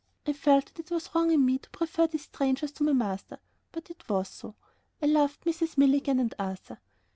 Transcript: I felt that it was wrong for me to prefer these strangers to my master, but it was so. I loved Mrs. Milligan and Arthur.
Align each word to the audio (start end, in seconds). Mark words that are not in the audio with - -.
I 0.25 0.33
felt 0.33 0.65
that 0.65 0.79
it 0.79 0.91
was 0.91 1.13
wrong 1.13 1.29
for 1.29 1.37
me 1.37 1.59
to 1.59 1.69
prefer 1.69 2.07
these 2.07 2.23
strangers 2.23 2.71
to 2.71 2.83
my 2.83 2.91
master, 2.93 3.37
but 3.71 3.91
it 3.91 4.09
was 4.09 4.29
so. 4.29 4.55
I 4.99 5.05
loved 5.05 5.41
Mrs. 5.43 5.77
Milligan 5.77 6.19
and 6.19 6.33
Arthur. 6.39 6.79